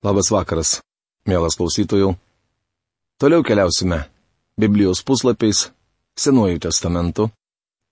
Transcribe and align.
Labas 0.00 0.30
vakaras, 0.32 0.78
mielas 1.28 1.58
klausytojų. 1.60 2.14
Toliau 3.20 3.44
keliausime 3.44 4.06
Biblijos 4.56 5.02
puslapiais 5.04 5.66
Senuoju 6.16 6.56
testamentu, 6.64 7.26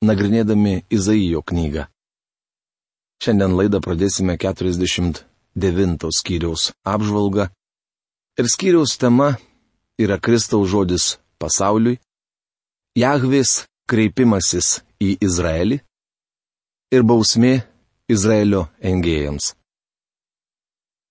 nagrinėdami 0.01 0.87
Izaijo 0.89 1.43
knygą. 1.45 1.85
Šiandien 3.21 3.57
laidą 3.59 3.81
pradėsime 3.85 4.39
49 4.41 6.09
skyriaus 6.17 6.71
apžvalgą 6.95 7.51
ir 8.41 8.49
skyriaus 8.49 8.97
tema 8.97 9.35
yra 10.01 10.17
Kristaus 10.17 10.73
žodis 10.73 11.19
pasauliui, 11.37 11.99
Jahvės 12.97 13.67
kreipimasis 13.85 14.79
į 14.97 15.19
Izraelį 15.29 15.83
ir 16.97 17.05
bausmė 17.05 17.53
Izraelio 18.09 18.65
engėjams. 18.81 19.53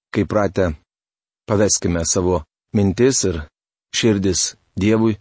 Kaip 0.10 0.30
pratę, 0.34 0.72
Paveskime 1.48 2.04
savo 2.06 2.42
mintis 2.76 3.24
ir 3.24 3.42
širdis 3.96 4.56
Dievui, 4.78 5.16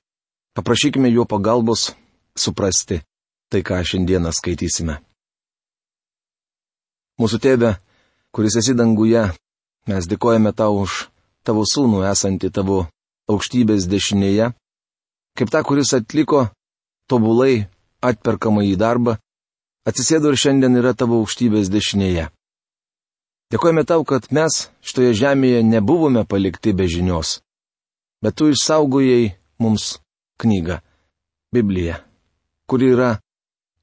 paprašykime 0.56 1.08
jo 1.12 1.24
pagalbos 1.24 1.92
suprasti 2.36 3.00
tai, 3.48 3.62
ką 3.62 3.78
šiandieną 3.86 4.32
skaitysime. 4.34 4.98
Mūsų 7.16 7.38
tėve, 7.40 7.70
kuris 8.34 8.58
esi 8.60 8.74
danguje, 8.76 9.22
mes 9.88 10.08
dėkojame 10.10 10.52
tau 10.52 10.82
už 10.82 11.06
tavo 11.46 11.62
sūnų 11.64 12.02
esantį 12.10 12.50
tavo 12.52 12.82
aukštybės 13.30 13.86
dešinėje, 13.88 14.50
kaip 15.38 15.52
ta, 15.54 15.62
kuris 15.62 15.94
atliko 15.96 16.48
tobulai 17.08 17.68
atperkamą 18.04 18.66
į 18.66 18.74
darbą, 18.82 19.16
atsisėdo 19.88 20.34
ir 20.34 20.42
šiandien 20.42 20.76
yra 20.82 20.92
tavo 20.92 21.22
aukštybės 21.22 21.70
dešinėje. 21.72 22.28
Dėkojame 23.54 23.84
tau, 23.86 24.02
kad 24.02 24.26
mes 24.34 24.66
šitoje 24.82 25.12
žemėje 25.14 25.62
nebuvome 25.62 26.24
palikti 26.26 26.72
be 26.74 26.88
žinios. 26.90 27.40
Bet 28.18 28.34
tu 28.34 28.48
išsaugojai 28.50 29.36
mums 29.62 30.00
knygą- 30.42 30.80
Bibliją, 31.54 32.00
kuri 32.66 32.90
yra 32.90 33.10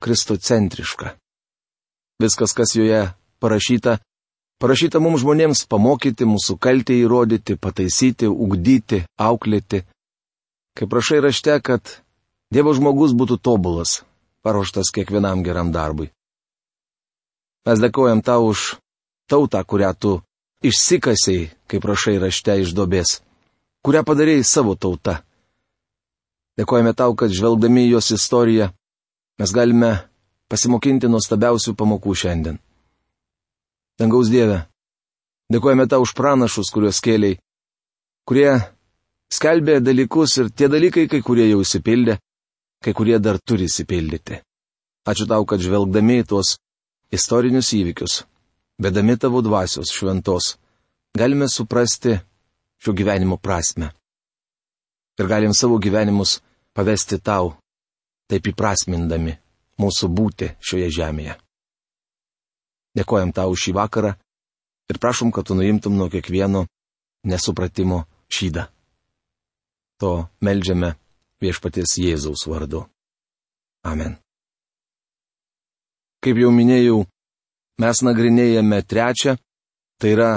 kristocentriška. 0.03 1.15
Viskas, 2.19 2.51
kas 2.51 2.75
joje 2.75 3.13
parašyta, 3.39 3.97
parašyta 4.59 4.99
mums 4.99 5.23
žmonėms 5.23 5.63
pamokyti, 5.71 6.27
mūsų 6.27 6.59
kaltę 6.59 6.93
įrodyti, 6.99 7.55
pataisyti, 7.55 8.27
ugdyti, 8.27 9.05
auklėti. 9.15 9.85
Kaip 10.75 10.89
prašai 10.89 11.23
rašte, 11.23 11.55
kad 11.63 12.03
Dievo 12.53 12.69
žmogus 12.77 13.15
būtų 13.17 13.39
tobulas, 13.41 14.03
paruoštas 14.45 14.91
kiekvienam 14.93 15.41
geram 15.41 15.71
darbui. 15.73 16.11
Mes 17.65 17.79
dėkojam 17.81 18.21
tau 18.21 18.51
už 18.51 18.82
tautą, 19.33 19.63
kurią 19.65 19.91
tu 19.97 20.13
išsikasiai, 20.63 21.49
kaip 21.67 21.85
rašai 21.89 22.19
rašte 22.21 22.55
iš 22.61 22.73
dobės, 22.77 23.19
kurią 23.83 24.03
padarėjai 24.07 24.45
savo 24.47 24.75
tauta. 24.79 25.19
Dėkojame 26.57 26.93
tau, 26.93 27.15
kad 27.17 27.33
žvelgdami 27.33 27.87
jos 27.89 28.11
istoriją 28.13 28.69
mes 29.41 29.53
galime 29.55 29.95
pasimokinti 30.51 31.09
nuostabiausių 31.09 31.73
pamokų 31.79 32.13
šiandien. 32.21 32.59
Dangaus 33.97 34.29
Dieve, 34.29 34.59
dėkojame 35.53 35.87
tau 35.89 36.03
už 36.05 36.13
pranašus, 36.17 36.69
kuriuos 36.73 37.01
kėliai, 37.03 37.39
kurie 38.29 38.51
skelbė 39.33 39.79
dalykus 39.81 40.37
ir 40.41 40.51
tie 40.53 40.69
dalykai, 40.69 41.07
kai 41.09 41.21
kurie 41.25 41.49
jau 41.49 41.63
įsipildė, 41.65 42.19
kai 42.85 42.93
kurie 42.93 43.17
dar 43.19 43.41
turi 43.41 43.65
įsipildyti. 43.69 44.39
Ačiū 45.09 45.27
tau, 45.27 45.43
kad 45.49 45.59
žvelgdami 45.59 46.21
tuos 46.29 46.55
istorinius 47.13 47.73
įvykius, 47.75 48.21
vedami 48.77 49.17
tavo 49.17 49.41
dvasios 49.41 49.91
šventos, 49.93 50.57
galime 51.17 51.47
suprasti 51.49 52.17
šio 52.81 52.93
gyvenimo 52.93 53.37
prasme. 53.37 53.91
Ir 55.19 55.27
galim 55.27 55.53
savo 55.53 55.77
gyvenimus 55.77 56.41
pavesti 56.73 57.19
tau, 57.21 57.53
taip 58.27 58.47
įprasmindami 58.49 59.37
mūsų 59.79 60.09
būti 60.09 60.49
šioje 60.61 60.89
žemėje. 60.97 61.37
Dėkojam 62.97 63.33
tau 63.33 63.53
šį 63.57 63.73
vakarą 63.77 64.13
ir 64.89 64.99
prašom, 65.01 65.31
kad 65.31 65.45
tu 65.47 65.57
nuimtum 65.57 65.97
nuo 65.97 66.09
kiekvieno 66.09 66.65
nesupratimo 67.25 68.03
šydą. 68.29 68.67
To 70.01 70.27
melžiame 70.41 70.95
viešpaties 71.41 71.97
Jėzaus 72.01 72.45
vardu. 72.49 72.85
Amen. 73.85 74.17
Kaip 76.23 76.39
jau 76.39 76.51
minėjau, 76.55 77.03
mes 77.83 77.99
nagrinėjame 78.07 78.79
trečią, 78.87 79.35
tai 79.99 80.15
yra 80.15 80.31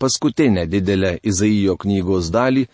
paskutinę 0.00 0.64
didelę 0.72 1.18
Izaijo 1.22 1.76
knygos 1.82 2.30
dalį, 2.32 2.64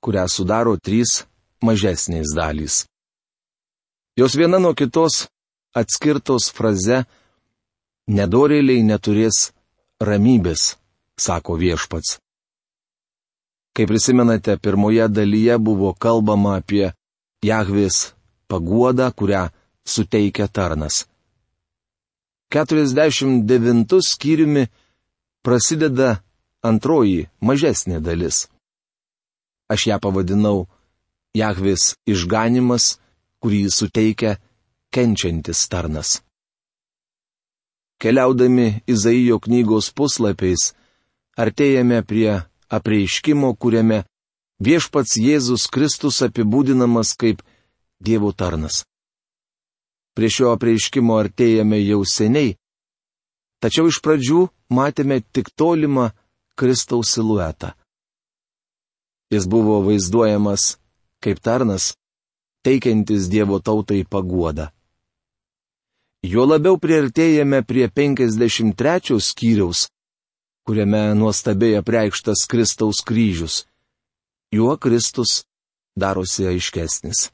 kurią 0.00 0.24
sudaro 0.32 0.76
trys 0.80 1.24
mažesnės 1.64 2.32
dalys. 2.36 2.84
Jos 4.16 4.36
viena 4.36 4.58
nuo 4.58 4.72
kitos 4.74 5.26
atskirtos 5.76 6.48
fraze 6.56 7.04
Nedorėliai 8.10 8.82
neturės 8.82 9.52
ramybės, 10.02 10.74
sako 11.14 11.54
viešpats. 11.60 12.16
Kaip 13.76 13.86
prisimenate, 13.92 14.56
pirmoje 14.58 15.06
dalyje 15.08 15.58
buvo 15.62 15.92
kalbama 15.94 16.56
apie 16.58 16.88
Jahvės 17.46 18.16
paguodą, 18.50 19.12
kurią 19.14 19.44
suteikia 19.86 20.48
tarnas. 20.48 21.04
49 22.50 24.02
skyriumi 24.02 24.66
prasideda 25.46 26.18
antroji, 26.66 27.28
mažesnė 27.40 28.00
dalis. 28.02 28.48
Aš 29.70 29.86
ją 29.86 29.98
pavadinau 30.02 30.66
Jahvis 31.30 31.94
išganimas, 32.10 32.98
kurį 33.38 33.70
suteikia 33.70 34.40
kenčiantis 34.90 35.62
tarnas. 35.70 36.18
Keliaudami 38.02 38.82
Izaijo 38.90 39.38
knygos 39.38 39.92
puslapiais, 39.94 40.72
artėjame 41.38 42.02
prie 42.02 42.40
apreiškimo, 42.66 43.54
kuriame 43.54 44.02
viešpats 44.58 45.20
Jėzus 45.22 45.70
Kristus 45.70 46.18
apibūdinamas 46.26 47.14
kaip 47.14 47.46
Dievo 48.02 48.32
tarnas. 48.32 48.82
Prie 50.20 50.28
šio 50.28 50.50
apreiškimo 50.52 51.14
artėjame 51.16 51.78
jau 51.80 52.02
seniai. 52.04 52.50
Tačiau 53.64 53.88
iš 53.88 54.02
pradžių 54.04 54.42
matėme 54.76 55.16
tik 55.32 55.48
tolimą 55.56 56.10
Kristaus 56.60 57.14
siluetą. 57.14 57.70
Jis 59.32 59.46
buvo 59.48 59.78
vaizduojamas 59.86 60.74
kaip 61.24 61.40
tarnas, 61.40 61.94
teikiantis 62.68 63.30
Dievo 63.32 63.62
tautai 63.64 64.02
paguodą. 64.04 64.68
Jo 66.20 66.44
labiau 66.44 66.76
priartėjame 66.76 67.64
prie 67.64 67.88
53 67.88 69.16
skyriaus, 69.24 69.88
kuriame 70.68 71.14
nuostabiai 71.16 71.80
apreikštas 71.80 72.44
Kristaus 72.44 73.00
kryžius. 73.00 73.62
Juo 74.52 74.76
Kristus 74.76 75.46
darosi 75.96 76.52
aiškesnis. 76.52 77.30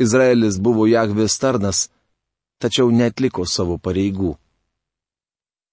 Izraelis 0.00 0.58
buvo 0.58 0.86
Jahvės 0.86 1.38
tarnas, 1.38 1.88
tačiau 2.62 2.90
netliko 2.90 3.44
savo 3.46 3.78
pareigų. 3.78 4.36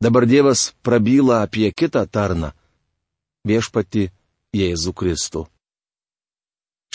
Dabar 0.02 0.26
Dievas 0.26 0.74
prabyla 0.82 1.44
apie 1.44 1.72
kitą 1.72 2.06
tarną- 2.08 2.52
viešpati 3.50 4.10
Jėzų 4.56 4.94
Kristų. 4.94 5.48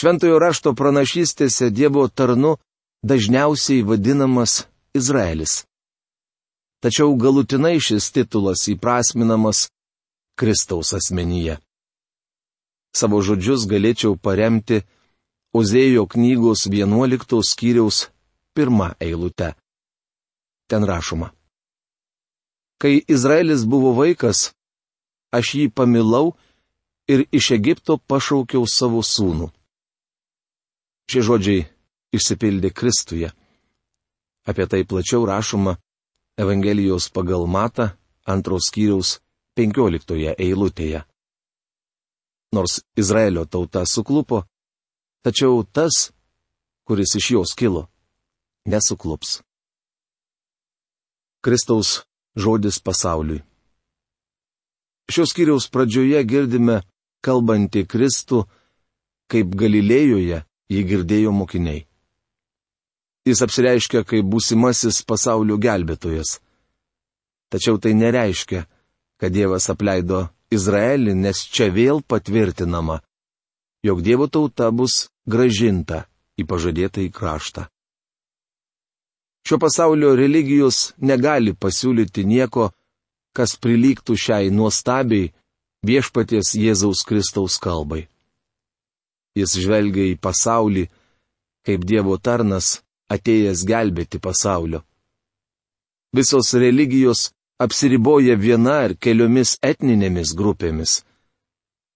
Šventojo 0.00 0.38
rašto 0.38 0.74
pranašystėse 0.74 1.70
Dievo 1.70 2.08
tarnu 2.08 2.56
dažniausiai 3.04 3.84
vadinamas 3.86 4.64
Izraelis. 4.94 5.64
Tačiau 6.82 7.14
galutinai 7.16 7.78
šis 7.80 8.10
titulas 8.12 8.66
įprasminamas 8.68 9.68
Kristaus 10.36 10.92
asmenyje. 10.98 11.58
Savo 12.94 13.20
žodžius 13.22 13.68
galėčiau 13.70 14.18
paremti 14.18 14.82
Ozėjo 15.54 16.08
knygos 16.10 16.66
11 16.66 17.38
skyriaus 17.46 18.08
pirmą 18.54 18.88
eilutę. 19.00 19.54
Ten 20.66 20.82
rašoma. 20.82 21.30
Kai 22.82 23.04
Izraelis 23.08 23.62
buvo 23.62 23.92
vaikas, 23.94 24.50
aš 25.30 25.54
jį 25.58 25.66
pamilau 25.70 26.34
ir 27.06 27.26
iš 27.30 27.52
Egipto 27.54 27.98
pašaukiau 27.98 28.66
savo 28.66 29.02
sūnų. 29.06 29.50
Šie 31.10 31.22
žodžiai 31.22 31.66
išsipildė 32.16 32.72
Kristuje. 32.74 33.30
Apie 34.48 34.66
tai 34.66 34.82
plačiau 34.84 35.22
rašoma 35.28 35.76
Evangelijos 36.36 37.06
pagal 37.14 37.46
Mata 37.46 37.92
antros 38.26 38.72
skyriaus 38.72 39.20
15 39.54 40.34
eilutėje. 40.34 41.04
Nors 42.54 42.80
Izraelio 42.98 43.44
tauta 43.46 43.84
suklupo, 43.86 44.42
Tačiau 45.24 45.64
tas, 45.64 46.12
kuris 46.84 47.14
iš 47.16 47.30
jos 47.30 47.54
kilo, 47.56 47.86
nesuklups. 48.68 49.40
Kristaus 51.40 52.04
žodis 52.36 52.76
pasauliui. 52.84 53.40
Šios 55.08 55.32
kiriaus 55.36 55.68
pradžioje 55.72 56.20
girdime 56.28 56.82
kalbantį 57.24 57.86
Kristų, 57.88 58.42
kaip 59.32 59.56
Galilėjoje 59.56 60.42
jį 60.72 60.82
girdėjo 60.90 61.32
mokiniai. 61.32 61.86
Jis 63.24 63.40
apsireiškia 63.44 64.04
kaip 64.04 64.28
būsimasis 64.28 65.00
pasaulio 65.08 65.56
gelbėtojas. 65.56 66.36
Tačiau 67.48 67.80
tai 67.80 67.94
nereiškia, 67.96 68.66
kad 69.16 69.32
Dievas 69.32 69.70
apleido 69.72 70.26
Izraelį, 70.52 71.16
nes 71.16 71.46
čia 71.48 71.70
vėl 71.72 72.04
patvirtinama, 72.04 73.00
jog 73.84 74.04
Dievo 74.04 74.28
tauta 74.28 74.68
bus 74.68 75.06
gražinta 75.26 76.04
į 76.40 76.46
pažadėtą 76.50 77.04
į 77.04 77.12
kraštą. 77.14 77.68
Šio 79.44 79.58
pasaulio 79.60 80.14
religijos 80.16 80.94
negali 80.98 81.52
pasiūlyti 81.52 82.24
nieko, 82.24 82.70
kas 83.36 83.56
prilygtų 83.60 84.16
šiai 84.16 84.50
nuostabiai 84.50 85.32
viešpaties 85.84 86.54
Jėzaus 86.56 87.04
Kristaus 87.04 87.58
kalbai. 87.60 88.06
Jis 89.36 89.56
žvelgia 89.60 90.06
į 90.14 90.20
pasaulį 90.22 90.86
kaip 91.64 91.84
Dievo 91.88 92.16
tarnas, 92.20 92.80
atėjęs 93.08 93.64
gelbėti 93.68 94.20
pasaulio. 94.20 94.82
Visos 96.14 96.52
religijos 96.54 97.30
apsiriboja 97.58 98.36
viena 98.38 98.76
ar 98.86 98.94
keliomis 98.94 99.56
etninėmis 99.64 100.34
grupėmis. 100.38 101.02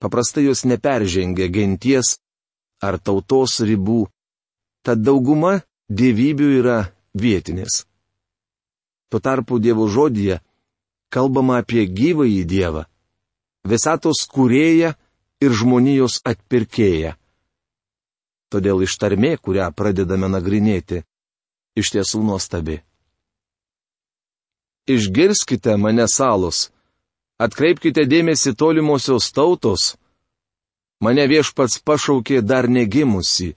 Paprastai 0.02 0.46
jos 0.48 0.64
neperžengia 0.64 1.48
genties 1.52 2.16
ar 2.82 2.98
tautos 2.98 3.58
ribų, 3.64 4.06
tad 4.84 5.02
dauguma 5.02 5.60
dievybių 5.88 6.48
yra 6.60 6.78
vietinės. 7.14 7.84
Tuo 9.08 9.20
tarpu 9.24 9.58
Dievo 9.58 9.88
žodyje 9.88 10.40
kalbama 11.08 11.62
apie 11.62 11.86
gyvąjį 11.88 12.42
Dievą, 12.44 12.84
visatos 13.64 14.26
kūrėją 14.28 14.92
ir 15.40 15.54
žmonijos 15.54 16.20
atpirkėją. 16.28 17.14
Todėl 18.52 18.84
ištarmė, 18.84 19.36
kurią 19.40 19.68
pradedame 19.76 20.28
nagrinėti, 20.32 21.02
iš 21.76 21.92
tiesų 21.94 22.22
nuostabi. 22.24 22.80
Išgirskite 24.88 25.76
mane 25.76 26.06
salos, 26.08 26.70
atkreipkite 27.36 28.06
dėmesį 28.08 28.54
tolimosios 28.56 29.28
tautos. 29.36 29.96
Mane 31.00 31.24
viešpats 31.30 31.78
pašaukė 31.86 32.42
dar 32.42 32.66
negimusi, 32.68 33.54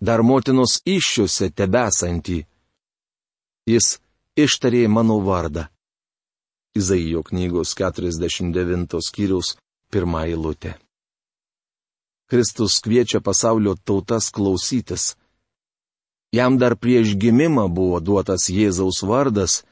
dar 0.00 0.22
motinos 0.22 0.78
iššiuose 0.86 1.50
tebesantį 1.50 2.38
jis 3.66 3.98
ištarė 4.36 4.86
mano 4.88 5.18
vardą. 5.22 5.66
Izaijo 6.74 7.22
knygos 7.22 7.74
49 7.76 9.00
skyriaus 9.08 9.56
pirmą 9.92 10.24
eilutę. 10.30 10.74
Kristus 12.30 12.80
kviečia 12.80 13.20
pasaulio 13.20 13.74
tautas 13.84 14.30
klausytis. 14.32 15.16
Jam 16.32 16.56
dar 16.56 16.78
prieš 16.80 17.12
gimimą 17.20 17.68
buvo 17.68 18.00
duotas 18.00 18.48
Jėzaus 18.48 19.02
vardas, 19.04 19.64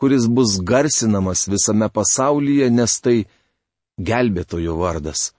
kuris 0.00 0.24
bus 0.26 0.56
garsinamas 0.64 1.44
visame 1.52 1.90
pasaulyje, 1.92 2.70
nes 2.72 2.92
tai 3.04 3.18
gelbėtojo 4.00 4.78
vardas. 4.80 5.34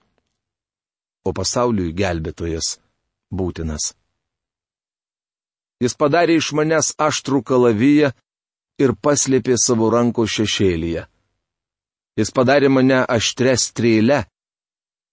O 1.24 1.32
pasauliui 1.32 1.94
gelbėtojas 1.96 2.74
būtinas. 3.32 3.94
Jis 5.82 5.96
padarė 6.00 6.36
iš 6.38 6.52
manęs 6.56 6.92
aštrų 7.00 7.42
kalaviją 7.48 8.12
ir 8.80 8.94
paslėpė 9.04 9.56
savo 9.60 9.90
ranko 9.92 10.26
šešėlyje. 10.28 11.06
Jis 12.18 12.30
padarė 12.30 12.70
mane 12.70 13.00
aštrę 13.16 13.56
strėlę 13.58 14.20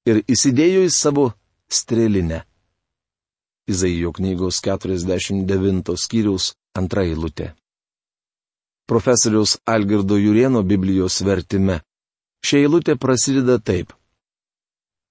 ir 0.05 0.21
įsidėjo 0.29 0.83
į 0.85 0.91
savo 0.93 1.31
strėlinę. 1.71 2.43
Izaijo 3.71 4.11
knygos 4.17 4.59
49 4.65 5.95
skyriaus 5.97 6.51
antra 6.77 7.05
eilutė. 7.07 7.53
Profesoriaus 8.89 9.57
Algirdo 9.65 10.17
Jurieno 10.19 10.63
Biblijos 10.67 11.21
vertime. 11.23 11.79
Šia 12.43 12.65
eilutė 12.65 12.97
prasideda 12.99 13.57
taip. 13.61 13.93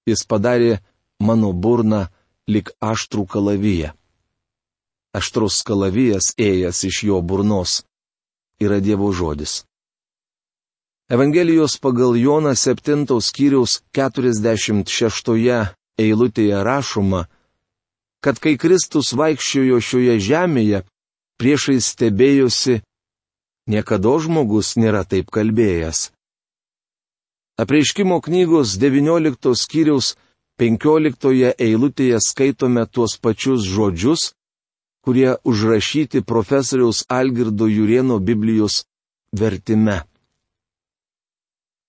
Jis 0.05 0.23
padarė 0.27 0.79
mano 1.21 1.53
burną 1.53 2.05
lik 2.51 2.73
aštrų 2.91 3.25
kalaviją 3.33 3.95
aštrus 5.11 5.59
kalavijas 5.67 6.31
ėjęs 6.39 6.85
iš 6.87 7.03
jo 7.09 7.19
burnos, 7.21 7.83
yra 8.63 8.79
Dievo 8.79 9.11
žodis. 9.11 9.63
Evangelijos 11.11 11.75
pagal 11.83 12.15
Joną 12.15 12.55
7 12.55 13.03
skyriaus 13.19 13.81
46 13.91 15.75
eilutėje 15.99 16.63
rašoma, 16.63 17.25
kad 18.23 18.39
kai 18.39 18.55
Kristus 18.55 19.11
vaikščiojo 19.19 19.81
šioje 19.83 20.15
žemėje, 20.23 20.83
priešai 21.35 21.81
stebėjosi, 21.83 22.79
niekada 23.67 24.15
žmogus 24.23 24.77
nėra 24.79 25.03
taip 25.03 25.27
kalbėjęs. 25.35 26.11
Apreiškimo 27.59 28.21
knygos 28.23 28.79
19 28.79 29.51
skyriaus 29.59 30.15
15 30.61 31.55
eilutėje 31.57 32.19
skaitome 32.21 32.83
tuos 32.85 33.15
pačius 33.17 33.63
žodžius, 33.65 34.35
kurie 35.01 35.31
užrašyti 35.41 36.21
profesoriaus 36.21 36.99
Algirdo 37.09 37.65
Jurieno 37.65 38.19
Biblijos 38.19 38.83
vertime. 39.33 40.03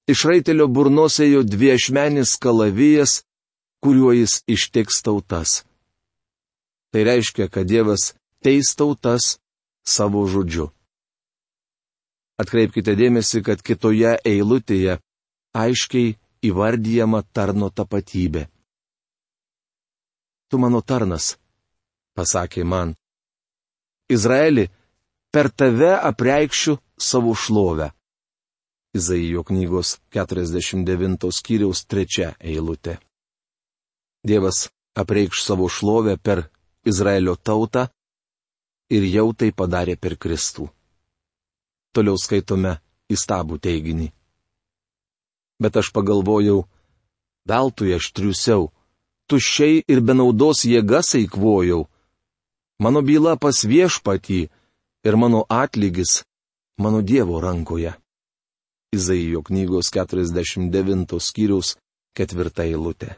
Iš 0.09 0.25
raitelio 0.25 0.71
burnos 0.73 1.19
ėjo 1.21 1.43
dviešmenis 1.45 2.33
kalavijas, 2.41 3.19
kuriuo 3.85 4.15
jis 4.17 4.39
ištiks 4.49 5.03
tautas. 5.05 5.67
Tai 6.97 7.05
reiškia, 7.05 7.51
kad 7.53 7.69
Dievas 7.69 8.15
teis 8.41 8.73
tautas 8.73 9.37
savo 9.85 10.25
žodžiu. 10.25 10.71
Atkreipkite 12.41 12.97
dėmesį, 12.97 13.45
kad 13.45 13.61
kitoje 13.61 14.17
eilutėje 14.25 14.97
aiškiai 15.53 16.17
įvardyjama 16.49 17.21
tarno 17.37 17.69
tapatybė. 17.69 18.49
Tu 20.53 20.59
mano 20.61 20.83
tarnas, 20.85 21.39
pasakė 22.13 22.67
man, 22.69 22.91
Izraeli, 24.13 24.67
per 25.33 25.49
tave 25.49 25.95
apreikščiu 25.97 26.75
savo 27.01 27.33
šlovę. 27.33 27.89
Izaijo 28.93 29.47
knygos 29.49 29.95
49 30.13 31.31
skyriaus 31.33 31.87
3 31.89 32.35
eilutė. 32.53 32.99
Dievas 34.29 34.67
apreikš 35.03 35.41
savo 35.47 35.71
šlovę 35.73 36.19
per 36.21 36.45
Izraelio 36.85 37.39
tautą 37.41 37.87
ir 38.93 39.09
jau 39.09 39.31
tai 39.33 39.49
padarė 39.57 39.97
per 39.97 40.19
Kristų. 40.21 40.69
Toliau 41.97 42.21
skaitome 42.21 42.77
įstabų 43.09 43.57
teiginį. 43.65 44.13
Bet 45.63 45.81
aš 45.81 45.89
pagalvojau, 45.97 46.67
veltui 47.49 47.97
aš 47.97 48.13
triusiau, 48.13 48.69
tuščiai 49.31 49.85
ir 49.89 50.01
be 50.01 50.15
naudos 50.19 50.65
jėgas 50.69 51.15
eikvojau, 51.19 51.87
Mano 52.83 52.99
byla 53.07 53.37
pas 53.39 53.63
viešpatį 53.63 54.41
ir 55.07 55.15
mano 55.17 55.45
atlygis 55.47 56.23
mano 56.83 57.03
Dievo 57.03 57.39
rankoje. 57.41 57.93
Izaijo 58.93 59.43
knygos 59.47 59.93
49 59.95 61.21
skyriaus 61.23 61.77
ketvirta 62.17 62.67
eilutė. 62.67 63.15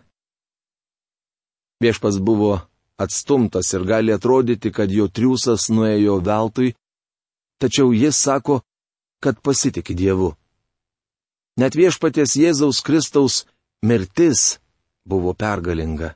Viešpas 1.81 2.21
buvo 2.21 2.61
atstumtas 3.01 3.73
ir 3.73 3.87
gali 3.89 4.13
atrodyti, 4.13 4.71
kad 4.71 4.93
jo 4.93 5.09
triūsas 5.09 5.71
nuėjo 5.73 6.21
veltui, 6.29 6.75
tačiau 7.59 7.91
jis 7.97 8.21
sako, 8.21 8.61
kad 9.25 9.41
pasitikė 9.41 9.97
Dievu. 9.97 10.35
Net 11.57 11.73
viešpaties 11.73 12.37
Jėzaus 12.37 12.85
Kristaus 12.85 13.47
mirtis 13.83 14.59
buvo 15.05 15.35
pergalinga. 15.35 16.15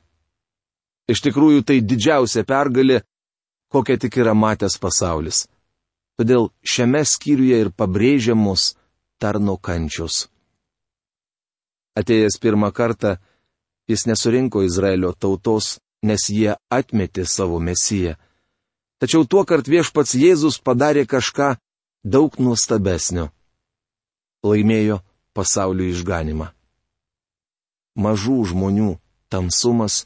Iš 1.09 1.23
tikrųjų 1.25 1.63
tai 1.65 1.79
didžiausia 1.81 2.43
pergalė, 2.45 3.01
kokią 3.73 3.97
tik 4.01 4.17
yra 4.21 4.35
matęs 4.37 4.77
pasaulis. 4.81 5.47
Todėl 6.19 6.49
šiame 6.61 7.01
skyriuje 7.05 7.61
ir 7.63 7.71
pabrėžiamos 7.71 8.73
tarno 9.21 9.55
kančios. 9.57 10.27
Atėjęs 11.99 12.37
pirmą 12.43 12.69
kartą, 12.75 13.17
jis 13.89 14.05
nesurinko 14.05 14.63
Izraelio 14.67 15.13
tautos, 15.13 15.79
nes 16.03 16.29
jie 16.29 16.53
atmetė 16.69 17.25
savo 17.25 17.59
mesiją. 17.59 18.15
Tačiau 18.99 19.25
tuo 19.25 19.45
kart 19.47 19.67
viešpats 19.67 20.15
Jėzus 20.19 20.59
padarė 20.59 21.05
kažką 21.07 21.55
daug 22.03 22.35
nuostabesnio. 22.39 23.29
Laimėjo 24.43 24.99
pasaulio 25.35 25.87
išganimą. 25.87 26.51
Mažų 27.99 28.37
žmonių 28.53 28.93
tamsumas 29.33 30.05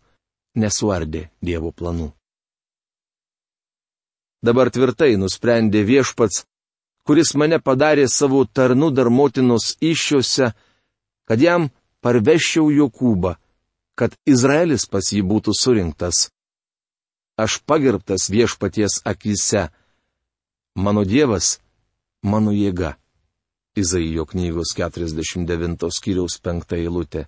nesuardė 0.57 1.27
Dievo 1.41 1.71
planų. 1.71 2.09
Dabar 4.43 4.71
tvirtai 4.73 5.13
nusprendė 5.15 5.83
viešpats, 5.87 6.43
kuris 7.07 7.31
mane 7.39 7.59
padarė 7.63 8.09
savo 8.11 8.43
tarnu 8.45 8.89
dar 8.91 9.09
motinos 9.09 9.75
iššiose, 9.79 10.51
kad 11.27 11.39
jam 11.39 11.69
parveščiau 12.03 12.67
Jokūbą, 12.73 13.37
kad 13.95 14.17
Izraelis 14.27 14.87
pas 14.89 15.13
jį 15.13 15.21
būtų 15.29 15.55
surinktas. 15.55 16.27
Aš 17.39 17.61
pagerbtas 17.65 18.27
viešpaties 18.29 18.99
akise. 19.05 19.69
Mano 20.75 21.05
Dievas, 21.05 21.59
mano 22.21 22.51
jėga. 22.53 22.97
Izaijo 23.73 24.27
knygos 24.29 24.75
49 24.77 25.89
skyriaus 25.89 26.37
5 26.43 26.75
eilutė. 26.77 27.25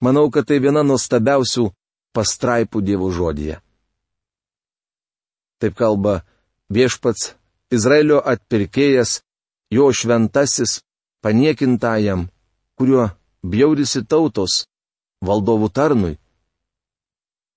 Manau, 0.00 0.28
kad 0.30 0.46
tai 0.46 0.60
viena 0.62 0.84
nuostabiausių 0.86 1.68
pastraipų 2.14 2.82
Dievo 2.86 3.10
žodėje. 3.14 3.58
Taip 5.58 5.74
kalba 5.74 6.20
viešpats 6.70 7.32
Izraelio 7.74 8.20
atpirkėjas, 8.22 9.20
jo 9.74 9.90
šventasis, 9.92 10.80
paniekintajam, 11.22 12.28
kuriuo 12.78 13.08
bjaurisi 13.42 14.04
tautos, 14.06 14.64
valdovų 15.26 15.68
tarnui. 15.74 16.14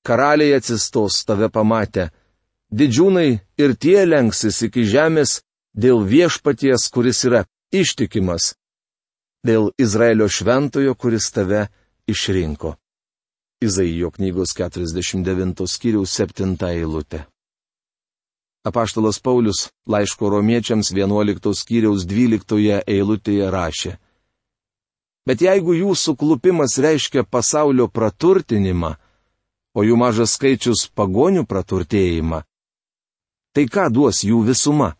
Karaliai 0.01 0.57
atsistos 0.57 1.21
tave 1.29 1.51
pamatę, 1.53 2.09
didžiūnai 2.73 3.29
ir 3.61 3.75
tie 3.77 4.01
lenksis 4.05 4.63
iki 4.65 4.83
žemės 4.89 5.43
dėl 5.77 6.01
viešpaties, 6.09 6.89
kuris 6.89 7.21
yra 7.29 7.45
ištikimas, 7.71 8.55
dėl 9.45 9.69
Izraelio 9.77 10.27
šventojo, 10.27 10.97
kuris 10.97 11.29
tave 11.31 11.67
išrinko. 12.07 12.75
Izaijo 13.61 14.09
knygos 14.11 14.55
49 14.57 15.67
skyriaus 15.67 16.15
7 16.17 16.57
eilutė. 16.69 17.25
Apaštalas 18.65 19.19
Paulius 19.19 19.69
laiško 19.85 20.29
romiečiams 20.29 20.91
11 20.93 21.53
skyriaus 21.57 22.05
12 22.05 22.81
eilutėje 22.87 23.49
rašė. 23.51 23.93
Bet 25.25 25.41
jeigu 25.41 25.73
jūsų 25.77 26.15
klupimas 26.17 26.77
reiškia 26.81 27.23
pasaulio 27.23 27.87
praturtinimą, 27.87 28.95
o 29.77 29.85
jų 29.85 29.97
mažas 29.97 30.33
skaičius 30.37 30.87
pagonių 30.97 31.45
praturtėjimą, 31.45 32.41
tai 33.53 33.65
ką 33.69 33.89
duos 33.93 34.23
jų 34.25 34.41
visuma? 34.49 34.95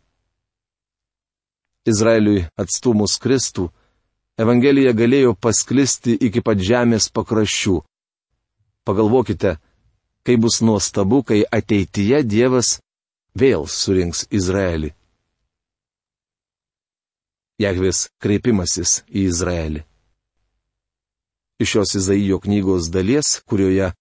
Izraeliui 1.86 2.46
atstumus 2.54 3.18
Kristų, 3.18 3.72
Evangelija 4.40 4.94
galėjo 4.96 5.34
pasklisti 5.36 6.16
iki 6.28 6.40
pat 6.40 6.62
žemės 6.62 7.10
pakraščių. 7.12 7.76
Pagalvokite, 8.88 9.58
kaip 10.26 10.42
bus 10.42 10.62
nuostabu, 10.64 11.22
kai 11.22 11.42
ateityje 11.44 12.22
Dievas 12.24 12.78
vėl 13.36 13.68
surinks 13.68 14.26
Izraelį. 14.32 14.94
Jahvis 17.62 18.08
kreipimasis 18.18 19.02
į 19.12 19.28
Izraelį 19.30 19.86
iš 21.62 21.70
šios 21.70 21.94
Izaijo 21.94 22.38
knygos 22.38 22.90
dalies, 22.90 23.40
kurioje 23.46 23.92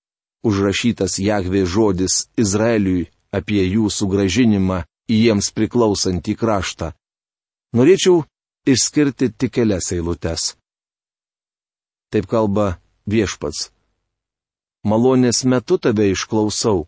užrašytas 0.44 1.20
Jahvė 1.20 1.66
žodis 1.66 2.26
Izraeliui 2.38 3.10
apie 3.32 3.64
jų 3.64 3.90
sugražinimą 3.94 4.82
į 5.12 5.20
jiems 5.26 5.52
priklausantį 5.56 6.36
kraštą. 6.42 6.92
Norėčiau 7.78 8.24
išskirti 8.66 9.32
tik 9.32 9.54
kelias 9.54 9.92
eilutes. 9.92 10.56
Taip 12.12 12.28
kalba 12.28 12.78
viešpats. 13.10 13.72
Malonės 14.84 15.44
metu 15.46 15.78
tave 15.78 16.10
išklausau. 16.12 16.88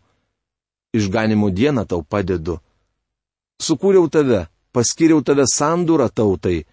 Išganimo 0.94 1.50
dieną 1.50 1.86
tau 1.90 2.02
padedu. 2.02 2.60
Sukūriau 3.62 4.10
tave, 4.10 4.46
paskiriau 4.74 5.22
tave 5.22 5.46
sandūrą 5.50 6.08
tautai, 6.10 6.66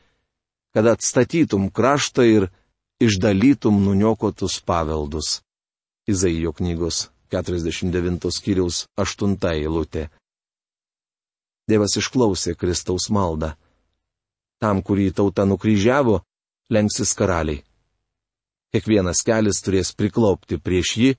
kad 0.74 0.86
atstatytum 0.90 1.70
kraštą 1.70 2.26
ir 2.26 2.50
išdalytum 3.02 3.82
nuniokotus 3.86 4.60
paveldus. 4.66 5.42
Izaijo 6.10 6.54
knygos 6.54 7.10
49 7.34 8.30
skyriaus 8.34 8.86
8 8.98 9.38
eilutė. 9.54 10.10
Dievas 11.70 11.96
išklausė 11.98 12.58
Kristaus 12.58 13.10
maldą. 13.10 13.56
Tam, 14.62 14.84
kurį 14.86 15.10
tauta 15.18 15.48
nukryžiavo, 15.50 16.22
lenksis 16.70 17.16
karaliai. 17.18 17.64
Kiekvienas 18.72 19.24
kelias 19.26 19.60
turės 19.66 19.92
priklaupti 19.98 20.62
prieš 20.62 20.94
jį 21.02 21.12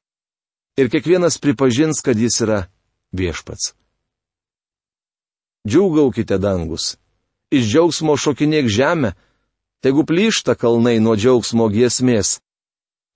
ir 0.81 0.89
kiekvienas 0.93 1.37
pripažins, 1.43 2.01
kad 2.01 2.17
jis 2.17 2.39
yra 2.47 2.61
viešpats. 3.13 3.75
Džiaugaukite 5.69 6.39
dangus. 6.39 6.97
Iš 7.53 7.67
džiaugsmo 7.69 8.17
šokinėk 8.17 8.71
žemę, 8.73 9.13
Tegu 9.83 10.05
plyšta 10.07 10.55
kalnai 10.55 11.01
nuo 11.03 11.17
džiaugsmo 11.19 11.65
giesmės. 11.75 12.37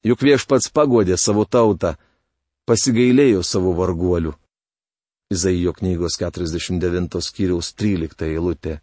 Juk 0.03 0.23
viešpats 0.27 0.73
pagodė 0.75 1.15
savo 1.15 1.45
tautą, 1.47 1.93
pasigailėjo 2.67 3.45
savo 3.47 3.71
varguolių. 3.79 4.33
Izaijo 5.31 5.75
knygos 5.79 6.19
49 6.19 7.23
skyriaus 7.23 7.71
13 7.79 8.27
eilutė. 8.27 8.81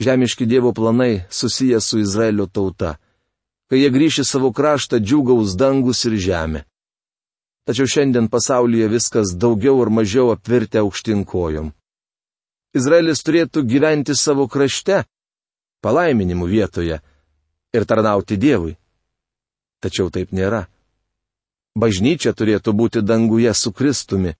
Žemiški 0.00 0.46
Dievo 0.46 0.72
planai 0.72 1.22
susiję 1.30 1.80
su 1.80 1.98
Izraelio 1.98 2.46
tauta. 2.46 2.96
Kai 3.68 3.80
jie 3.80 3.90
grįši 3.90 4.24
savo 4.24 4.52
kraštą, 4.52 4.98
džiugaus 4.98 5.56
dangus 5.56 6.04
ir 6.04 6.16
žemė. 6.16 6.64
Tačiau 7.64 7.86
šiandien 7.86 8.26
pasaulyje 8.28 8.88
viskas 8.88 9.36
daugiau 9.38 9.82
ar 9.82 9.90
mažiau 9.90 10.32
apvirtę 10.32 10.82
aukštinkojom. 10.82 11.70
Izraelis 12.74 13.22
turėtų 13.22 13.62
gyventi 13.68 14.16
savo 14.18 14.48
krašte, 14.48 15.04
palaiminimų 15.84 16.46
vietoje 16.48 16.98
ir 17.72 17.84
tarnauti 17.86 18.36
Dievui. 18.36 18.76
Tačiau 19.82 20.10
taip 20.10 20.32
nėra. 20.32 20.66
Bažnyčia 21.78 22.32
turėtų 22.36 22.74
būti 22.76 23.00
danguje 23.02 23.52
su 23.54 23.72
Kristumi, 23.72 24.34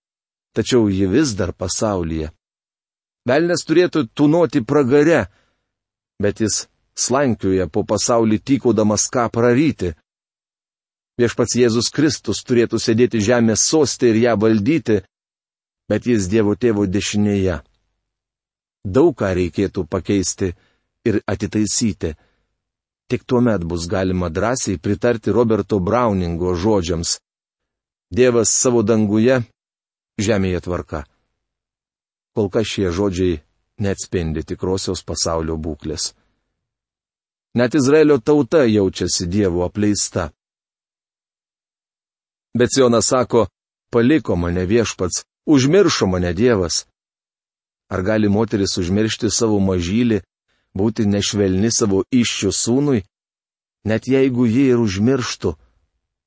tačiau 0.53 0.89
ji 0.89 1.07
vis 1.09 1.33
dar 1.39 1.53
pasaulyje. 1.53 2.31
Velnes 3.29 3.65
turėtų 3.65 4.09
tūnoti 4.13 4.65
pragare, 4.67 5.29
bet 6.23 6.41
jis 6.41 6.67
slankioja 6.95 7.69
po 7.73 7.85
pasaulį 7.89 8.39
tykodamas 8.47 9.09
ką 9.13 9.29
praryti. 9.33 9.93
Viešpats 11.21 11.57
Jėzus 11.59 11.91
Kristus 11.93 12.41
turėtų 12.47 12.81
sėdėti 12.81 13.21
žemės 13.21 13.65
sostė 13.69 14.13
ir 14.13 14.21
ją 14.23 14.37
valdyti, 14.41 15.03
bet 15.91 16.09
jis 16.09 16.29
Dievo 16.33 16.55
tėvo 16.57 16.87
dešinėje. 16.89 17.61
Daug 18.83 19.15
ką 19.19 19.35
reikėtų 19.39 19.85
pakeisti 19.87 20.55
ir 21.07 21.21
atitaisyti. 21.29 22.15
Tik 23.11 23.27
tuomet 23.29 23.65
bus 23.69 23.87
galima 23.87 24.31
drąsiai 24.33 24.81
pritarti 24.81 25.31
Roberto 25.31 25.79
Browningo 25.79 26.55
žodžiams. 26.57 27.19
Dievas 28.13 28.51
savo 28.51 28.83
danguje, 28.83 29.43
žemėje 30.21 30.65
tvarka. 30.65 31.05
Kol 32.33 32.49
kas 32.49 32.69
šie 32.73 32.89
žodžiai 32.93 33.41
neatspindi 33.85 34.45
tikrosios 34.47 35.03
pasaulio 35.05 35.57
būklės. 35.59 36.13
Net 37.55 37.75
Izraelio 37.75 38.19
tauta 38.19 38.65
jaučiasi 38.65 39.27
Dievo 39.27 39.65
apleista. 39.67 40.31
Bet 42.57 42.71
Jonas 42.77 43.07
sako, 43.13 43.47
paliko 43.93 44.37
mane 44.37 44.65
viešpats, 44.65 45.25
užmiršo 45.47 46.07
mane 46.07 46.33
Dievas. 46.33 46.87
Ar 47.89 48.03
gali 48.03 48.29
moteris 48.29 48.79
užmiršti 48.81 49.29
savo 49.31 49.59
mažylį, 49.61 50.23
būti 50.73 51.05
nešvelni 51.05 51.71
savo 51.71 52.05
iššių 52.09 52.53
sūnui, 52.57 53.05
net 53.85 54.09
jeigu 54.09 54.47
jį 54.49 54.65
ir 54.73 54.81
užmirštų, 54.81 55.53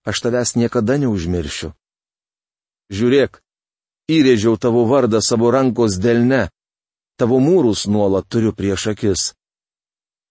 aš 0.05 0.21
tavęs 0.21 0.55
niekada 0.61 0.99
neužmiršiu. 1.01 1.73
Žiūrėk, 2.93 3.41
įrėžiau 4.13 4.59
tavo 4.61 4.85
vardą 4.85 5.21
savo 5.25 5.49
rankos 5.49 5.97
delne, 5.97 6.49
tavo 7.17 7.39
mūrus 7.39 7.85
nuolat 7.87 8.27
turiu 8.29 8.53
prieš 8.53 8.87
akis. 8.93 9.33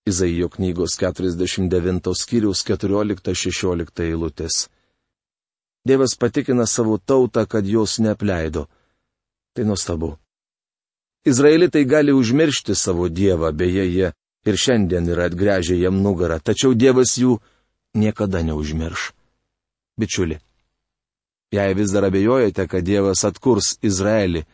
Izaijo 0.06 0.50
knygos 0.52 0.98
49 1.00 2.12
skyrius 2.20 2.64
14-16 2.68 4.02
eilutės. 4.04 4.68
Dievas 5.84 6.16
patikina 6.16 6.66
savo 6.66 6.98
tautą, 6.98 7.46
kad 7.46 7.66
jos 7.66 7.98
neapleido. 7.98 8.66
Tai 9.54 9.64
nuostabu. 9.64 10.16
Izraelitai 11.24 11.84
gali 11.84 12.12
užmiršti 12.12 12.74
savo 12.74 13.08
Dievą, 13.08 13.52
beje, 13.52 13.84
jie 13.88 14.12
ir 14.44 14.56
šiandien 14.60 15.08
yra 15.08 15.28
atgręžę 15.30 15.76
jam 15.80 16.02
nugarą, 16.04 16.36
tačiau 16.40 16.74
Dievas 16.76 17.16
jų 17.16 17.38
niekada 17.96 18.42
neužmirš. 18.44 19.12
Bičiuli, 19.96 20.36
jei 21.52 21.74
vis 21.74 21.92
dar 21.94 22.04
abejojate, 22.10 22.66
kad 22.68 22.84
Dievas 22.84 23.24
atkurs 23.24 23.78
Izraelį, 23.80 24.44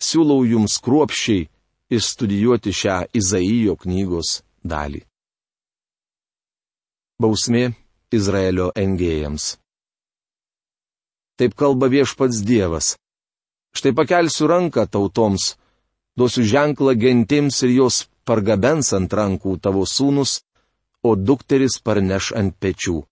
siūlau 0.00 0.46
jums 0.48 0.78
kruopščiai 0.80 1.48
išstudijuoti 1.90 2.72
šią 2.72 2.98
Izaijo 3.16 3.76
knygos 3.76 4.40
dalį. 4.64 5.02
Bausmė 7.20 7.64
Izraelio 8.14 8.70
engėjams. 8.78 9.54
Taip 11.38 11.54
kalba 11.58 11.90
viešpats 11.90 12.42
Dievas. 12.46 12.94
Štai 13.74 13.90
pakelsiu 13.98 14.46
ranką 14.46 14.86
tautoms, 14.86 15.54
duosiu 16.16 16.44
ženklą 16.46 16.94
gentims 16.94 17.62
ir 17.66 17.74
jos 17.74 18.04
pargabens 18.24 18.92
ant 18.94 19.10
rankų 19.10 19.58
tavo 19.60 19.82
sūnus, 19.86 20.42
o 21.02 21.16
dukteris 21.16 21.80
parneš 21.82 22.30
ant 22.38 22.54
pečių. 22.62 23.02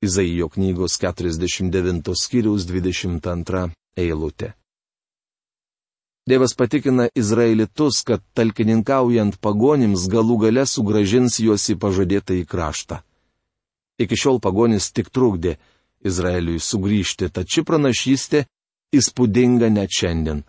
Izaijo 0.00 0.48
knygos 0.54 0.96
49 1.02 2.14
skyriaus 2.16 2.64
22 2.70 3.66
eilutė. 3.98 4.54
Dievas 6.30 6.54
patikina 6.54 7.08
Izraelitus, 7.14 8.04
kad 8.06 8.22
talkininkaujant 8.38 9.40
pagonims 9.42 10.04
galų 10.12 10.36
gale 10.44 10.62
sugražins 10.62 11.40
juos 11.42 11.64
į 11.72 11.74
pažadėtą 11.82 12.36
į 12.38 12.44
kraštą. 12.46 13.00
Iki 13.98 14.18
šiol 14.22 14.38
pagonis 14.44 14.92
tik 14.94 15.10
trukdė 15.10 15.56
Izraeliui 16.06 16.62
sugrįžti, 16.62 17.32
ši 17.34 17.64
pranašystė 17.66 18.44
įspūdinga 18.94 19.72
net 19.74 19.90
šiandien. 19.90 20.44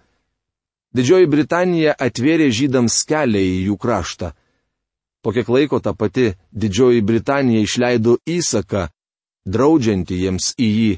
Didžioji 0.94 1.32
Britanija 1.34 1.96
atvėrė 1.98 2.52
žydams 2.54 3.00
kelią 3.10 3.42
į 3.42 3.58
jų 3.72 3.80
kraštą. 3.82 4.32
Po 5.26 5.34
kiek 5.34 5.50
laiko 5.50 5.80
ta 5.80 5.96
pati 5.98 6.34
Didžioji 6.52 7.02
Britanija 7.02 7.66
išleido 7.66 8.20
įsaką, 8.28 8.86
draudžiantį 9.50 10.22
jiems 10.28 10.54
į 10.62 10.70
jį 10.78 10.94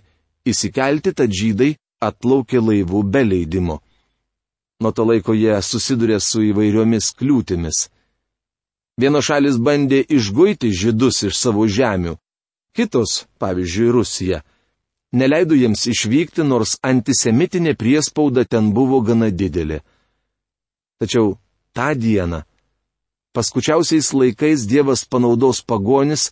įsikelti, 0.51 1.15
tad 1.15 1.31
žydai 1.31 1.71
atplaukė 2.03 2.59
laivų 2.59 3.07
be 3.07 3.23
leidimo. 3.31 3.82
Nuo 4.81 4.91
to 4.91 5.05
laiko 5.05 5.35
jie 5.37 5.59
susidurė 5.61 6.19
su 6.23 6.41
įvairiomis 6.49 7.11
kliūtimis. 7.19 7.87
Vienos 8.99 9.25
šalis 9.25 9.57
bandė 9.57 10.03
išguiti 10.05 10.69
žydus 10.69 11.23
iš 11.29 11.37
savo 11.37 11.65
žemių, 11.67 12.15
kitos, 12.77 13.23
pavyzdžiui, 13.41 13.89
Rusija, 13.93 14.43
neleido 15.13 15.57
jiems 15.57 15.87
išvykti, 15.89 16.45
nors 16.45 16.77
antisemitinė 16.85 17.73
priespauda 17.77 18.45
ten 18.45 18.69
buvo 18.73 19.01
gana 19.01 19.31
didelė. 19.33 19.81
Tačiau 21.01 21.35
tą 21.73 21.89
dieną, 21.97 22.43
paskučiausiais 23.33 24.13
laikais 24.13 24.65
Dievas 24.69 25.05
panaudos 25.09 25.65
pagonis, 25.65 26.29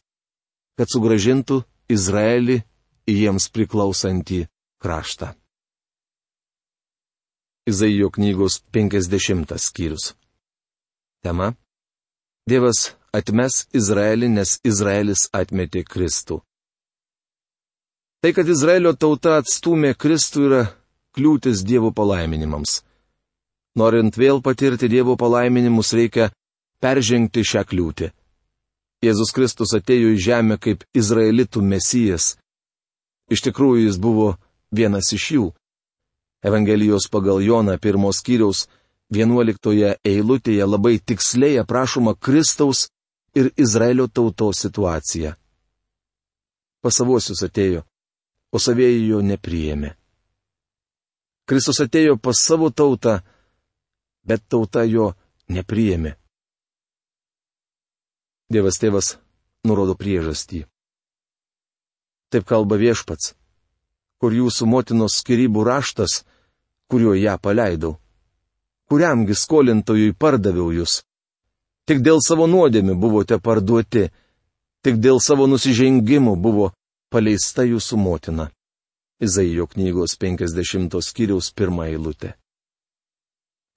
kad 0.78 0.90
sugražintų 0.90 1.64
Izraelį 1.92 2.62
į 3.10 3.20
jiems 3.26 3.50
priklausantį 3.54 4.46
kraštą. 4.82 5.34
Izaijo 7.66 8.10
knygos 8.10 8.64
50 8.72 9.58
skyrius. 9.58 10.14
Tema. 11.24 11.54
Dievas 12.50 12.96
atmes 13.14 13.68
Izraelį, 13.78 14.30
nes 14.34 14.58
Izraelis 14.66 15.28
atmetė 15.30 15.84
Kristų. 15.86 16.40
Tai, 18.22 18.32
kad 18.34 18.50
Izraelio 18.50 18.96
tauta 18.98 19.38
atstumė 19.42 19.94
Kristų, 19.94 20.48
yra 20.48 20.64
kliūtis 21.14 21.62
Dievo 21.62 21.94
palaiminimams. 21.94 22.82
Norint 23.78 24.18
vėl 24.18 24.42
patirti 24.42 24.90
Dievo 24.90 25.14
palaiminimus, 25.18 25.94
reikia 25.94 26.32
peržengti 26.82 27.46
šią 27.46 27.66
kliūtį. 27.70 28.10
Jėzus 29.06 29.34
Kristus 29.38 29.78
atėjo 29.78 30.16
į 30.16 30.22
žemę 30.22 30.58
kaip 30.58 30.82
Izraelitų 30.98 31.62
mesijas. 31.62 32.36
Iš 33.30 33.46
tikrųjų, 33.46 33.86
jis 33.86 34.02
buvo 34.02 34.36
vienas 34.74 35.14
iš 35.14 35.32
jų. 35.38 35.48
Evangelijos 36.44 37.08
pagal 37.12 37.42
Joną 37.46 37.78
pirmos 37.78 38.22
kiriaus 38.26 38.66
vienuoliktoje 39.14 39.96
eilutėje 40.04 40.66
labai 40.66 40.98
tiksliai 41.00 41.60
aprašoma 41.62 42.16
Kristaus 42.16 42.88
ir 43.36 43.52
Izraelio 43.58 44.08
tautos 44.08 44.64
situacija. 44.66 45.36
Pasavosius 46.82 47.44
atėjo, 47.46 47.84
o 48.52 48.60
savieji 48.60 49.08
jo 49.12 49.22
nepriėmė. 49.22 49.94
Kristus 51.46 51.82
atėjo 51.84 52.18
pas 52.18 52.40
savo 52.40 52.72
tautą, 52.72 53.20
bet 54.26 54.42
tauta 54.50 54.86
jo 54.88 55.12
nepriėmė. 55.52 56.16
Dievas 58.52 58.82
tėvas 58.82 59.14
nurodo 59.68 59.94
priežastį. 59.96 60.66
Taip 62.32 62.48
kalba 62.48 62.80
viešpats, 62.80 63.36
kur 64.22 64.36
jūsų 64.38 64.68
motinos 64.70 65.18
skirybų 65.18 65.64
raštas, 65.66 66.22
kuriuo 66.92 67.16
ją 67.18 67.38
paleidau. 67.42 67.96
Kuriamgi 68.86 69.34
skolintojui 69.34 70.14
pardaviau 70.14 70.70
jūs? 70.76 71.00
Tik 71.90 72.04
dėl 72.06 72.22
savo 72.22 72.46
nuodėmių 72.48 72.94
buvote 73.02 73.40
parduoti, 73.42 74.10
tik 74.86 75.00
dėl 75.02 75.18
savo 75.24 75.48
nusižengimų 75.50 76.36
buvo 76.38 76.70
paleista 77.10 77.66
jūsų 77.66 77.98
motina. 77.98 78.52
Izaijo 79.22 79.66
knygos 79.74 80.14
50 80.22 81.02
skyriaus 81.02 81.50
pirmą 81.58 81.90
eilutę. 81.90 82.36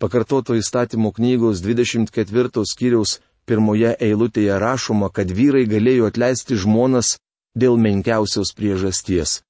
Pakartoto 0.00 0.56
įstatymo 0.58 1.12
knygos 1.16 1.62
24 1.64 2.64
skyriaus 2.68 3.18
pirmoje 3.48 3.94
eilutėje 4.00 4.58
rašoma, 4.60 5.08
kad 5.08 5.30
vyrai 5.30 5.64
galėjo 5.68 6.08
atleisti 6.10 6.56
žmonas 6.60 7.16
dėl 7.56 7.76
menkiausios 7.80 8.52
priežasties. 8.56 9.40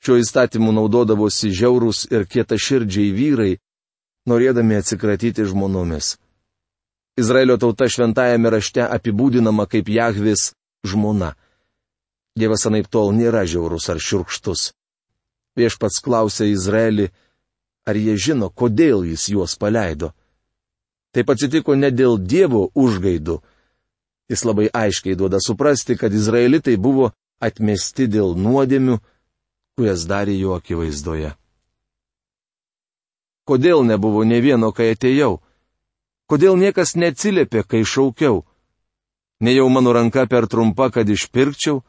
Šiuo 0.00 0.16
įstatymu 0.22 0.72
naudodavosi 0.72 1.50
žiaurūs 1.52 2.06
ir 2.08 2.24
kietaširdžiai 2.24 3.12
vyrai, 3.12 3.52
norėdami 4.30 4.78
atsikratyti 4.80 5.44
žmonomis. 5.44 6.14
Izraelio 7.20 7.58
tauta 7.60 7.88
šventajame 7.90 8.50
rašte 8.54 8.80
apibūdinama 8.80 9.66
kaip 9.68 9.90
Jahvis 9.92 10.52
žmona. 10.88 11.34
Dievas 12.38 12.64
anaip 12.70 12.88
tol 12.88 13.12
nėra 13.12 13.44
žiaurus 13.44 13.90
ar 13.92 14.00
širkštus. 14.00 14.70
Viešpats 15.58 16.00
klausė 16.00 16.48
Izraelį, 16.48 17.10
ar 17.84 17.98
jie 17.98 18.16
žino, 18.16 18.48
kodėl 18.48 19.04
jis 19.04 19.28
juos 19.34 19.58
paleido. 19.60 20.14
Taip 21.12 21.32
atsitiko 21.34 21.74
ne 21.74 21.90
dėl 21.90 22.16
Dievo 22.22 22.70
užgaidų. 22.78 23.40
Jis 24.30 24.44
labai 24.46 24.70
aiškiai 24.70 25.18
duoda 25.18 25.42
suprasti, 25.42 25.98
kad 25.98 26.14
izraelitai 26.14 26.76
buvo 26.78 27.10
atmesti 27.42 28.06
dėl 28.06 28.36
nuodėmių, 28.38 29.00
kurias 29.80 30.04
darė 30.04 30.34
jo 30.36 30.52
akivaizdoje. 30.60 31.32
Kodėl 33.48 33.80
nebuvo 33.88 34.26
ne 34.28 34.42
vieno, 34.44 34.68
kai 34.76 34.92
atėjau? 34.92 35.40
Kodėl 36.28 36.60
niekas 36.60 36.92
neatsiliepė, 37.00 37.64
kai 37.64 37.80
šaukiau? 37.88 38.44
Nejau 39.40 39.70
mano 39.72 39.94
ranka 39.96 40.26
per 40.28 40.46
trumpa, 40.52 40.90
kad 40.92 41.08
išpirkčiau? 41.08 41.80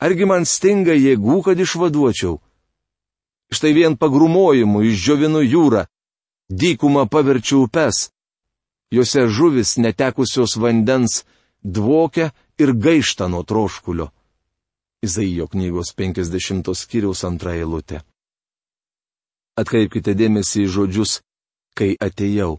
Argi 0.00 0.24
man 0.24 0.48
stinga 0.48 0.96
jėgų, 0.96 1.42
kad 1.44 1.60
išvaduočiau? 1.60 2.40
Štai 3.52 3.76
vien 3.76 4.00
pagrumojimu 4.00 4.80
išdžiovinu 4.88 5.44
jūrą, 5.44 5.84
dykumą 6.48 7.04
paverčiu 7.12 7.66
upes. 7.68 8.08
Jose 8.88 9.28
žuvis 9.28 9.76
netekusios 9.76 10.56
vandens 10.56 11.26
dvokia 11.60 12.32
ir 12.56 12.72
gaišta 12.72 13.28
nuo 13.28 13.44
troškulio. 13.44 14.15
Izaijo 15.04 15.46
knygos 15.52 15.92
50 15.96 16.74
skyriaus 16.74 17.24
antra 17.28 17.52
eilutė. 17.56 18.00
Atkreipkite 19.60 20.14
dėmesį 20.16 20.64
į 20.64 20.70
žodžius, 20.72 21.20
kai 21.76 21.96
atėjau. 22.00 22.58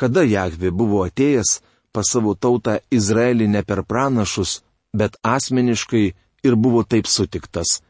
Kada 0.00 0.24
Jahvi 0.24 0.70
buvo 0.70 1.04
atėjęs 1.04 1.60
pas 1.92 2.08
savo 2.12 2.34
tautą 2.34 2.78
Izraelį 2.92 3.48
ne 3.48 3.62
per 3.64 3.82
pranašus, 3.84 4.60
bet 4.92 5.16
asmeniškai 5.24 6.06
ir 6.44 6.56
buvo 6.56 6.82
taip 6.84 7.06
sutiktas. 7.08 7.80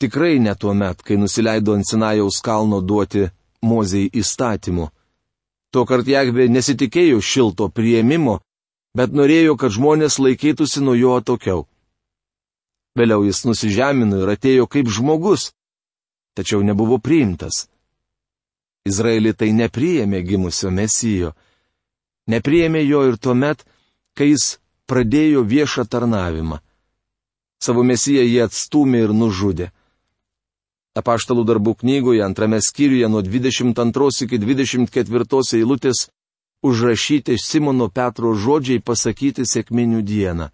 Tikrai 0.00 0.38
ne 0.38 0.54
tuo 0.54 0.74
met, 0.74 1.00
kai 1.06 1.16
nusileido 1.16 1.76
ant 1.76 1.88
Sinajaus 1.88 2.40
kalno 2.44 2.80
duoti 2.80 3.28
Mozei 3.64 4.10
įstatymų. 4.12 4.90
Tuo 5.72 5.84
kart 5.88 6.08
Jahve 6.08 6.48
nesitikėjo 6.48 7.20
šilto 7.24 7.68
prieimimo, 7.68 8.40
bet 8.96 9.16
norėjo, 9.16 9.56
kad 9.56 9.72
žmonės 9.72 10.18
laikytųsi 10.20 10.84
nuo 10.84 10.94
jo 10.94 11.16
atokiau. 11.20 11.64
Vėliau 12.94 13.24
jis 13.26 13.42
nusižemino 13.46 14.22
ir 14.22 14.34
atėjo 14.36 14.68
kaip 14.70 14.86
žmogus, 14.86 15.50
tačiau 16.38 16.62
nebuvo 16.62 17.00
priimtas. 17.02 17.66
Izraelitai 18.86 19.50
nepriėmė 19.56 20.20
gimusio 20.22 20.70
mesijo. 20.70 21.32
Nepriėmė 22.30 22.84
jo 22.84 23.02
ir 23.08 23.16
tuo 23.18 23.34
met, 23.34 23.64
kai 24.14 24.30
jis 24.30 24.58
pradėjo 24.86 25.42
viešą 25.48 25.86
tarnavimą. 25.90 26.60
Savo 27.64 27.82
mesiją 27.82 28.22
jie 28.28 28.42
atstumė 28.44 29.06
ir 29.06 29.14
nužudė. 29.16 29.70
Apaštalų 30.94 31.42
darbų 31.48 31.74
knygoje 31.80 32.22
antrame 32.22 32.60
skyriuje 32.62 33.08
nuo 33.10 33.22
22 33.24 34.10
iki 34.26 34.38
24 34.38 35.40
eilutės 35.58 36.08
užrašyti 36.62 37.38
Simono 37.40 37.88
Petro 37.88 38.34
žodžiai 38.38 38.84
pasakyti 38.84 39.42
sėkminių 39.48 40.04
dieną. 40.06 40.52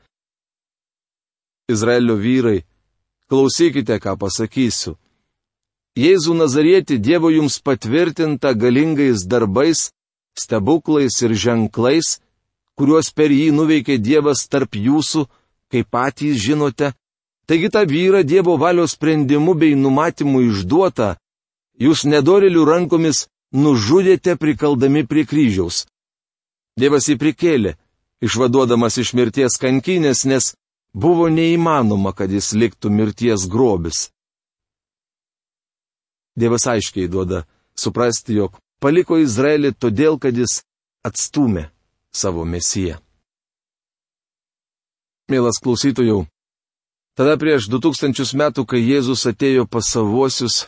Izraelio 1.70 2.16
vyrai, 2.20 2.64
klausykite, 3.30 3.98
ką 4.02 4.16
pasakysiu. 4.18 4.96
Jėzų 5.98 6.37
Nazarieti 6.38 6.98
Dievo 7.02 7.30
jums 7.35 7.59
patvirtinta 7.62 8.52
galingais 8.54 9.26
darbais, 9.26 9.90
stebuklais 10.38 11.16
ir 11.26 11.35
ženklais, 11.35 12.20
kuriuos 12.78 13.11
per 13.12 13.35
jį 13.35 13.50
nuveikė 13.52 13.98
Dievas 13.98 14.46
tarp 14.48 14.78
jūsų, 14.78 15.26
kaip 15.70 15.90
patys 15.90 16.38
žinote, 16.40 16.92
taigi 17.46 17.68
tą 17.74 17.83
vyrą 17.87 18.22
Dievo 18.22 18.56
valios 18.56 18.94
sprendimu 18.94 19.54
bei 19.59 19.74
numatymu 19.74 20.40
išduotą, 20.50 21.16
jūs 21.76 22.06
nedorelių 22.06 22.64
rankomis 22.64 23.26
nužudėte 23.52 24.37
prikaldami 24.38 25.02
prie 25.11 25.26
kryžiaus. 25.26 25.85
Dievas 26.78 27.11
jį 27.11 27.18
prikėlė, 27.18 27.74
išvaduodamas 28.22 28.98
iš 29.02 29.12
mirties 29.18 29.59
kankinės, 29.61 30.24
nes 30.24 30.54
buvo 30.92 31.29
neįmanoma, 31.31 32.12
kad 32.12 32.31
jis 32.31 32.53
liktų 32.55 32.90
mirties 32.90 33.46
grobis. 33.50 34.09
Dievas 36.38 36.66
aiškiai 36.66 37.09
duoda 37.11 37.44
suprasti, 37.79 38.35
jog 38.38 38.59
paliko 38.81 39.18
Izraelį 39.20 39.74
todėl, 39.79 40.18
kad 40.18 40.37
jis 40.37 40.62
atstumė 41.07 41.68
savo 42.12 42.44
mesiją. 42.44 42.98
Mielas 45.31 45.61
klausytojų, 45.62 46.24
tada 47.14 47.37
prieš 47.38 47.68
du 47.70 47.79
tūkstančius 47.79 48.35
metų, 48.35 48.66
kai 48.66 48.83
Jėzus 48.83 49.29
atėjo 49.31 49.68
pas 49.70 49.87
savuosius 49.87 50.66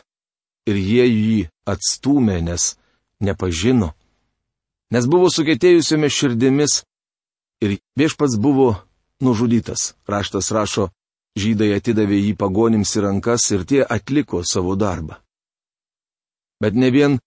ir 0.69 0.79
jie 0.79 1.07
jį 1.09 1.39
atstumė, 1.67 2.39
nes 2.39 2.77
nepažino, 3.19 3.91
nes 4.93 5.07
buvo 5.09 5.27
sukėtėjusiomis 5.33 6.15
širdimis 6.15 6.79
ir 7.63 7.77
viešpats 7.99 8.39
buvo 8.39 8.77
nužudytas. 9.21 9.93
Raštas 10.07 10.51
rašo, 10.51 10.89
žydai 11.37 11.73
atidavė 11.77 12.19
jį 12.21 12.33
pagonims 12.37 12.95
į 12.97 13.05
rankas 13.07 13.49
ir 13.51 13.65
tie 13.65 13.81
atliko 13.83 14.43
savo 14.45 14.75
darbą. 14.75 15.19
Bet 16.61 16.75
ne 16.75 16.89
vien 16.95 17.19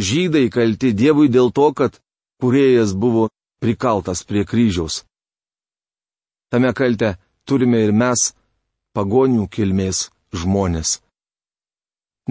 žydai 0.00 0.48
kalti 0.50 0.92
Dievui 0.92 1.28
dėl 1.28 1.52
to, 1.52 1.72
kad 1.72 2.00
kuriejas 2.40 2.94
buvo 2.96 3.28
prikaltas 3.60 4.24
prie 4.24 4.44
kryžiaus. 4.44 5.04
Tame 6.50 6.72
kalte 6.74 7.14
turime 7.46 7.84
ir 7.84 7.92
mes, 7.92 8.32
pagonių 8.96 9.46
kilmės 9.54 10.08
žmonės. 10.34 10.98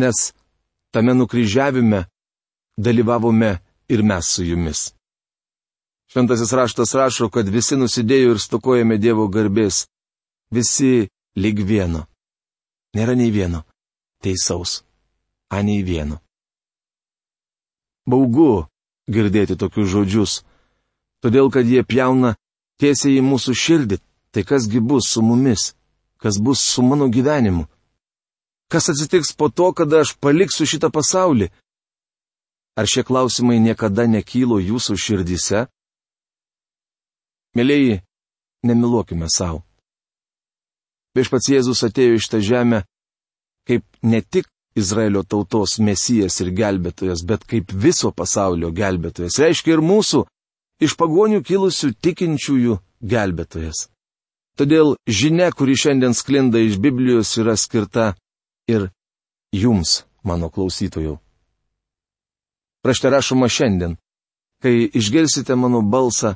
Nes 0.02 0.34
tame 0.92 1.14
nukryžiavime 1.16 2.06
dalyvavome 2.78 3.60
ir 3.90 4.04
mes 4.04 4.26
su 4.34 4.44
jumis. 4.44 4.90
Šventasis 6.10 6.54
raštas 6.54 6.96
rašo, 6.98 7.30
kad 7.30 7.50
visi 7.50 7.78
nusidėjo 7.78 8.34
ir 8.34 8.40
stokojame 8.42 8.98
Dievo 8.98 9.28
garbės. 9.30 9.86
Visi 10.50 11.10
lyg 11.38 11.62
vieno. 11.62 12.08
Nėra 12.98 13.14
nei 13.14 13.30
vieno. 13.30 13.62
Teisaus. 14.24 14.82
A 15.54 15.62
nei 15.62 15.84
vieno. 15.86 16.18
Baugu 18.10 18.66
girdėti 19.06 19.58
tokius 19.58 19.90
žodžius, 19.94 20.34
todėl 21.22 21.54
kad 21.54 21.70
jie 21.70 21.86
pjauna 21.86 22.36
tiesiai 22.82 23.20
į 23.20 23.26
mūsų 23.30 23.54
širdį. 23.54 24.02
Tai 24.34 24.44
kasgi 24.46 24.82
bus 24.82 25.08
su 25.10 25.22
mumis? 25.26 25.74
Kas 26.22 26.38
bus 26.38 26.62
su 26.62 26.82
mano 26.86 27.08
gyvenimu? 27.10 27.66
Kas 28.70 28.90
atsitiks 28.90 29.34
po 29.34 29.50
to, 29.50 29.72
kada 29.74 30.02
aš 30.02 30.18
paliksiu 30.22 30.66
šitą 30.70 30.90
pasaulį? 30.94 31.50
Ar 32.78 32.86
šie 32.86 33.02
klausimai 33.06 33.58
niekada 33.62 34.06
nekylo 34.06 34.60
jūsų 34.62 34.98
širdyse? 34.98 35.66
Mėlyji, 37.58 38.02
nemiluokime 38.68 39.30
savo. 39.32 39.64
Viešpats 41.18 41.50
Jėzus 41.50 41.82
atėjo 41.88 42.20
iš 42.20 42.28
tą 42.30 42.40
žemę 42.46 42.84
kaip 43.70 43.86
ne 44.02 44.22
tik 44.22 44.48
Izraelio 44.76 45.24
tautos 45.24 45.78
mesijas 45.82 46.40
ir 46.42 46.50
gelbėtojas, 46.58 47.22
bet 47.30 47.46
kaip 47.50 47.74
viso 47.86 48.12
pasaulio 48.16 48.72
gelbėtojas. 48.74 49.38
Reiškia 49.42 49.76
ir 49.76 49.84
mūsų, 49.86 50.24
iš 50.82 50.96
pagonių 50.98 51.42
kilusių 51.46 51.92
tikinčiųjų 52.02 52.78
gelbėtojas. 53.14 53.88
Todėl 54.58 54.96
žinia, 55.08 55.52
kuri 55.56 55.76
šiandien 55.78 56.16
sklinda 56.18 56.62
iš 56.62 56.80
Biblijos, 56.82 57.36
yra 57.42 57.56
skirta 57.58 58.14
ir 58.70 58.90
jums, 59.56 60.04
mano 60.24 60.50
klausytojų. 60.50 61.18
Rašte 62.86 63.12
rašoma 63.12 63.50
šiandien, 63.52 63.98
kai 64.64 64.88
išgirsite 64.88 65.56
mano 65.56 65.82
balsą, 65.82 66.36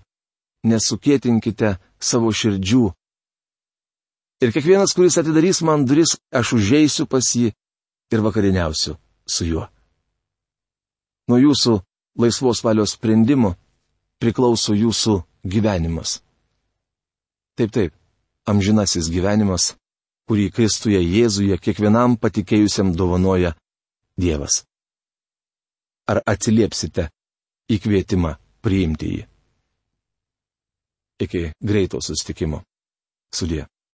nesukėtinkite 0.68 1.78
savo 2.00 2.32
širdžių. 2.32 2.84
Ir 4.44 4.52
kiekvienas, 4.52 4.96
kuris 4.96 5.18
atidarys 5.22 5.62
man 5.64 5.86
duris, 5.88 6.18
aš 6.32 6.56
užeisiu 6.58 7.08
pas 7.08 7.24
jį 7.36 7.54
ir 8.12 8.24
vakariniausiu 8.24 8.98
su 9.26 9.48
juo. 9.48 9.68
Nuo 11.32 11.40
jūsų 11.40 11.78
laisvos 12.20 12.64
valios 12.64 12.98
sprendimo 12.98 13.54
priklauso 14.20 14.76
jūsų 14.76 15.22
gyvenimas. 15.48 16.20
Taip, 17.56 17.72
taip, 17.72 17.94
amžinasis 18.50 19.08
gyvenimas 19.14 19.74
kurį 20.30 20.50
Kristuje 20.56 21.02
Jėzuje 21.02 21.58
kiekvienam 21.60 22.16
patikėjusiam 22.18 22.94
dovanoja 22.96 23.54
Dievas. 24.20 24.64
Ar 26.08 26.22
atsiliepsite 26.28 27.10
į 27.72 27.80
kvietimą 27.84 28.36
priimti 28.64 29.12
jį? 29.14 29.22
Iki 31.22 31.52
greito 31.62 32.02
sustikimo. 32.02 32.64
Sudė. 33.34 33.66